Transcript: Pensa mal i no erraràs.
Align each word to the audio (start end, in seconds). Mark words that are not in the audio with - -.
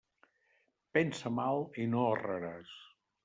Pensa 0.97 1.31
mal 1.41 1.61
i 1.83 1.87
no 1.93 2.07
erraràs. 2.17 2.73